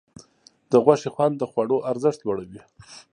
د 0.71 0.73
غوښې 0.83 1.09
خوند 1.15 1.33
د 1.37 1.43
خوړو 1.51 1.77
ارزښت 1.91 2.19
لوړوي. 2.23 2.61